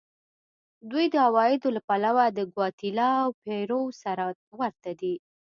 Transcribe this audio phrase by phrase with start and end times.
[0.91, 4.23] دوی د عوایدو له پلوه د ګواتیلا او پیرو سره
[4.61, 5.15] ورته دي.